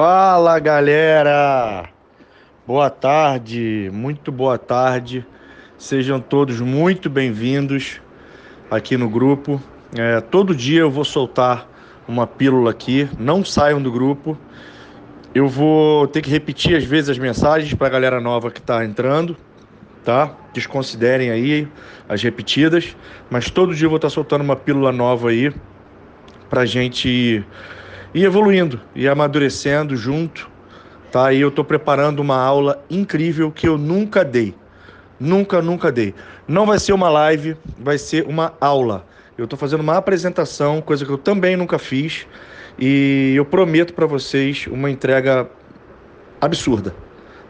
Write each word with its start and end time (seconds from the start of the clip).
Fala 0.00 0.60
galera! 0.60 1.88
Boa 2.64 2.88
tarde, 2.88 3.90
muito 3.92 4.30
boa 4.30 4.56
tarde. 4.56 5.26
Sejam 5.76 6.20
todos 6.20 6.60
muito 6.60 7.10
bem-vindos 7.10 8.00
aqui 8.70 8.96
no 8.96 9.10
grupo. 9.10 9.60
É, 9.96 10.20
todo 10.20 10.54
dia 10.54 10.82
eu 10.82 10.88
vou 10.88 11.04
soltar 11.04 11.68
uma 12.06 12.28
pílula 12.28 12.70
aqui, 12.70 13.10
não 13.18 13.44
saiam 13.44 13.82
do 13.82 13.90
grupo. 13.90 14.38
Eu 15.34 15.48
vou 15.48 16.06
ter 16.06 16.22
que 16.22 16.30
repetir 16.30 16.76
às 16.76 16.84
vezes 16.84 17.10
as 17.10 17.18
mensagens 17.18 17.74
para 17.74 17.88
a 17.88 17.90
galera 17.90 18.20
nova 18.20 18.52
que 18.52 18.60
está 18.60 18.84
entrando, 18.84 19.36
tá? 20.04 20.32
Desconsiderem 20.52 21.32
aí 21.32 21.66
as 22.08 22.22
repetidas, 22.22 22.96
mas 23.28 23.50
todo 23.50 23.74
dia 23.74 23.86
eu 23.86 23.90
vou 23.90 23.96
estar 23.96 24.10
tá 24.10 24.14
soltando 24.14 24.42
uma 24.42 24.54
pílula 24.54 24.92
nova 24.92 25.30
aí 25.30 25.52
para 26.48 26.64
gente 26.64 27.44
ir 28.14 28.24
evoluindo 28.24 28.80
e 28.94 29.06
amadurecendo 29.08 29.96
junto, 29.96 30.48
tá? 31.10 31.32
E 31.32 31.40
eu 31.40 31.48
estou 31.48 31.64
preparando 31.64 32.20
uma 32.20 32.36
aula 32.36 32.82
incrível 32.90 33.50
que 33.50 33.68
eu 33.68 33.76
nunca 33.76 34.24
dei. 34.24 34.54
Nunca, 35.20 35.60
nunca 35.60 35.90
dei. 35.90 36.14
Não 36.46 36.64
vai 36.64 36.78
ser 36.78 36.92
uma 36.92 37.08
live, 37.10 37.56
vai 37.78 37.98
ser 37.98 38.24
uma 38.26 38.54
aula. 38.60 39.04
Eu 39.36 39.44
estou 39.44 39.58
fazendo 39.58 39.80
uma 39.80 39.96
apresentação, 39.96 40.80
coisa 40.80 41.04
que 41.04 41.10
eu 41.10 41.18
também 41.18 41.56
nunca 41.56 41.78
fiz, 41.78 42.26
e 42.78 43.34
eu 43.36 43.44
prometo 43.44 43.92
para 43.94 44.06
vocês 44.06 44.66
uma 44.68 44.90
entrega 44.90 45.48
absurda, 46.40 46.94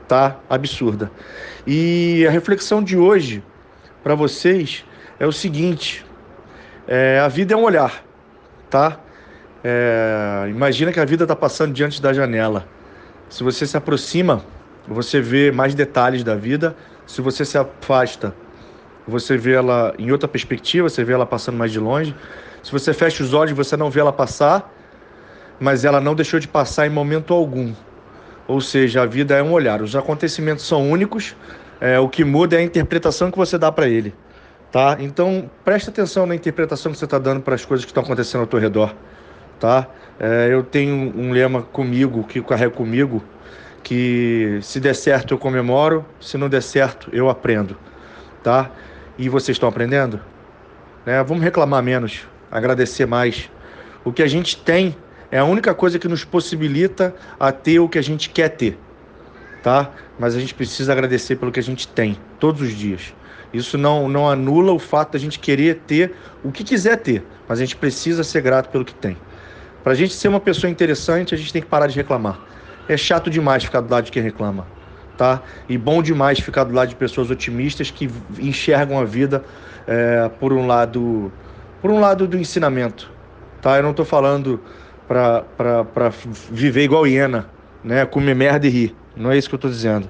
tá? 0.06 0.38
Absurda. 0.48 1.10
E 1.66 2.24
a 2.26 2.30
reflexão 2.30 2.82
de 2.82 2.96
hoje 2.96 3.42
para 4.02 4.14
vocês 4.14 4.84
é 5.20 5.26
o 5.26 5.32
seguinte: 5.32 6.04
é, 6.86 7.20
a 7.20 7.28
vida 7.28 7.54
é 7.54 7.56
um 7.56 7.64
olhar, 7.64 8.02
tá? 8.70 8.98
É, 9.62 10.46
imagina 10.48 10.92
que 10.92 11.00
a 11.00 11.04
vida 11.04 11.24
está 11.24 11.36
passando 11.36 11.72
diante 11.72 12.00
da 12.00 12.12
janela. 12.12 12.66
Se 13.28 13.42
você 13.42 13.66
se 13.66 13.76
aproxima, 13.76 14.42
você 14.86 15.20
vê 15.20 15.50
mais 15.50 15.74
detalhes 15.74 16.22
da 16.24 16.34
vida 16.34 16.74
se 17.08 17.22
você 17.22 17.42
se 17.42 17.56
afasta, 17.56 18.34
você 19.08 19.38
vê 19.38 19.54
ela 19.54 19.94
em 19.98 20.12
outra 20.12 20.28
perspectiva, 20.28 20.90
você 20.90 21.02
vê 21.02 21.14
ela 21.14 21.24
passando 21.24 21.56
mais 21.56 21.72
de 21.72 21.80
longe. 21.80 22.14
Se 22.62 22.70
você 22.70 22.92
fecha 22.92 23.24
os 23.24 23.32
olhos, 23.32 23.56
você 23.56 23.78
não 23.78 23.90
vê 23.90 24.00
ela 24.00 24.12
passar, 24.12 24.70
mas 25.58 25.86
ela 25.86 26.02
não 26.02 26.14
deixou 26.14 26.38
de 26.38 26.46
passar 26.46 26.86
em 26.86 26.90
momento 26.90 27.32
algum. 27.32 27.72
Ou 28.46 28.60
seja, 28.60 29.02
a 29.02 29.06
vida 29.06 29.34
é 29.34 29.42
um 29.42 29.52
olhar. 29.52 29.80
Os 29.80 29.96
acontecimentos 29.96 30.66
são 30.66 30.90
únicos, 30.90 31.34
é, 31.80 31.98
o 31.98 32.10
que 32.10 32.24
muda 32.24 32.56
é 32.56 32.58
a 32.58 32.62
interpretação 32.62 33.30
que 33.30 33.38
você 33.38 33.56
dá 33.56 33.72
para 33.72 33.88
ele. 33.88 34.14
Tá? 34.70 34.98
Então, 35.00 35.50
preste 35.64 35.88
atenção 35.88 36.26
na 36.26 36.34
interpretação 36.34 36.92
que 36.92 36.98
você 36.98 37.06
está 37.06 37.18
dando 37.18 37.40
para 37.40 37.54
as 37.54 37.64
coisas 37.64 37.86
que 37.86 37.90
estão 37.90 38.02
acontecendo 38.02 38.42
ao 38.42 38.46
teu 38.46 38.60
redor. 38.60 38.94
Tá? 39.58 39.88
É, 40.20 40.48
eu 40.50 40.62
tenho 40.62 41.12
um 41.16 41.32
lema 41.32 41.62
comigo, 41.62 42.24
que 42.24 42.40
carrego 42.42 42.74
comigo, 42.74 43.22
que 43.82 44.58
se 44.62 44.80
der 44.80 44.94
certo 44.94 45.32
eu 45.32 45.38
comemoro, 45.38 46.04
se 46.20 46.36
não 46.36 46.48
der 46.48 46.62
certo 46.62 47.08
eu 47.12 47.28
aprendo, 47.28 47.76
tá? 48.42 48.70
E 49.16 49.28
vocês 49.28 49.54
estão 49.56 49.68
aprendendo? 49.68 50.20
Né? 51.06 51.22
Vamos 51.22 51.42
reclamar 51.42 51.82
menos, 51.82 52.26
agradecer 52.50 53.06
mais. 53.06 53.50
O 54.04 54.12
que 54.12 54.22
a 54.22 54.26
gente 54.26 54.56
tem 54.56 54.96
é 55.30 55.38
a 55.38 55.44
única 55.44 55.74
coisa 55.74 55.98
que 55.98 56.08
nos 56.08 56.24
possibilita 56.24 57.14
a 57.38 57.52
ter 57.52 57.78
o 57.78 57.88
que 57.88 57.98
a 57.98 58.02
gente 58.02 58.30
quer 58.30 58.50
ter, 58.50 58.78
tá? 59.62 59.90
Mas 60.18 60.34
a 60.34 60.40
gente 60.40 60.54
precisa 60.54 60.92
agradecer 60.92 61.36
pelo 61.36 61.52
que 61.52 61.60
a 61.60 61.62
gente 61.62 61.86
tem 61.86 62.18
todos 62.38 62.60
os 62.62 62.72
dias. 62.72 63.14
Isso 63.52 63.78
não, 63.78 64.08
não 64.08 64.28
anula 64.28 64.72
o 64.72 64.78
fato 64.78 65.12
da 65.12 65.18
gente 65.18 65.38
querer 65.38 65.82
ter 65.86 66.14
o 66.44 66.52
que 66.52 66.62
quiser 66.62 66.96
ter, 66.98 67.24
mas 67.48 67.58
a 67.58 67.62
gente 67.62 67.76
precisa 67.76 68.22
ser 68.22 68.42
grato 68.42 68.68
pelo 68.68 68.84
que 68.84 68.94
tem. 68.94 69.16
Para 69.88 69.94
a 69.94 69.96
gente 69.96 70.12
ser 70.12 70.28
uma 70.28 70.38
pessoa 70.38 70.70
interessante, 70.70 71.34
a 71.34 71.38
gente 71.38 71.50
tem 71.50 71.62
que 71.62 71.68
parar 71.68 71.86
de 71.86 71.96
reclamar. 71.96 72.38
É 72.86 72.94
chato 72.94 73.30
demais 73.30 73.64
ficar 73.64 73.80
do 73.80 73.90
lado 73.90 74.04
de 74.04 74.12
quem 74.12 74.22
reclama, 74.22 74.66
tá? 75.16 75.40
E 75.66 75.78
bom 75.78 76.02
demais 76.02 76.38
ficar 76.40 76.64
do 76.64 76.74
lado 76.74 76.90
de 76.90 76.94
pessoas 76.94 77.30
otimistas 77.30 77.90
que 77.90 78.10
enxergam 78.38 79.00
a 79.00 79.04
vida 79.06 79.42
é, 79.86 80.30
por 80.38 80.52
um 80.52 80.66
lado, 80.66 81.32
por 81.80 81.90
um 81.90 81.98
lado 82.00 82.28
do 82.28 82.36
ensinamento, 82.36 83.10
tá? 83.62 83.78
Eu 83.78 83.82
não 83.82 83.92
estou 83.92 84.04
falando 84.04 84.60
para 85.06 86.12
viver 86.50 86.84
igual 86.84 87.06
hiena, 87.06 87.48
né? 87.82 88.04
Comer 88.04 88.34
merda 88.34 88.66
e 88.66 88.68
rir. 88.68 88.96
Não 89.16 89.32
é 89.32 89.38
isso 89.38 89.48
que 89.48 89.54
eu 89.54 89.56
estou 89.56 89.70
dizendo. 89.70 90.06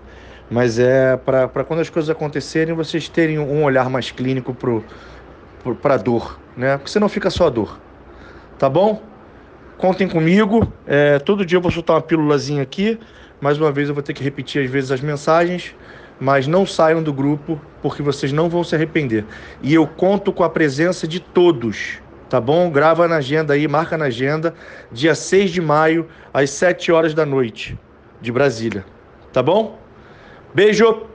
Mas 0.50 0.80
é 0.80 1.16
para 1.16 1.62
quando 1.62 1.78
as 1.78 1.88
coisas 1.88 2.10
acontecerem, 2.10 2.74
vocês 2.74 3.08
terem 3.08 3.38
um 3.38 3.62
olhar 3.62 3.88
mais 3.88 4.10
clínico 4.10 4.56
para 5.80 5.94
a 5.94 5.98
dor, 5.98 6.36
né? 6.56 6.76
Porque 6.78 6.91
senão 6.91 7.08
fica 7.08 7.30
só 7.30 7.47
a 7.47 7.50
dor. 7.50 7.78
Tá 8.58 8.69
bom? 8.69 9.06
Contem 9.78 10.09
comigo. 10.09 10.71
É, 10.87 11.21
todo 11.21 11.47
dia 11.47 11.56
eu 11.56 11.62
vou 11.62 11.71
soltar 11.71 11.94
uma 11.94 12.03
pílulazinha 12.03 12.62
aqui. 12.62 12.99
Mais 13.41 13.59
uma 13.59 13.71
vez 13.71 13.89
eu 13.89 13.94
vou 13.94 14.03
ter 14.03 14.12
que 14.12 14.25
repetir 14.25 14.65
às 14.65 14.69
vezes 14.69 14.91
as 14.91 15.00
mensagens. 15.00 15.75
Mas 16.21 16.49
não 16.49 16.66
saiam 16.66 17.00
do 17.00 17.12
grupo, 17.12 17.61
porque 17.81 18.03
vocês 18.03 18.33
não 18.33 18.49
vão 18.49 18.65
se 18.65 18.75
arrepender. 18.75 19.25
E 19.62 19.72
eu 19.72 19.87
conto 19.87 20.33
com 20.33 20.43
a 20.43 20.50
presença 20.50 21.06
de 21.06 21.21
todos. 21.21 22.00
Tá 22.28 22.41
bom? 22.41 22.69
Grava 22.71 23.06
na 23.06 23.16
agenda 23.16 23.55
aí, 23.55 23.69
marca 23.69 23.97
na 23.97 24.06
agenda. 24.06 24.53
Dia 24.91 25.15
6 25.15 25.53
de 25.53 25.61
maio, 25.61 26.09
às 26.34 26.50
7 26.50 26.91
horas 26.91 27.15
da 27.15 27.25
noite, 27.25 27.78
de 28.21 28.33
Brasília. 28.33 28.84
Tá 29.33 29.45
bom? 29.45 29.78
Beijo! 30.53 31.06